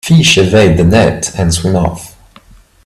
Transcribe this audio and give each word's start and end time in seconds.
Fish 0.03 0.39
evade 0.39 0.77
the 0.77 0.83
net 0.83 1.31
and 1.37 1.53
swim 1.53 1.75
off. 1.75 2.15